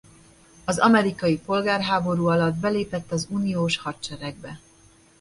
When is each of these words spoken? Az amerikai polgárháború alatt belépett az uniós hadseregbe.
Az 0.65 0.79
amerikai 0.79 1.37
polgárháború 1.39 2.27
alatt 2.27 2.55
belépett 2.55 3.11
az 3.11 3.27
uniós 3.29 3.77
hadseregbe. 3.77 4.59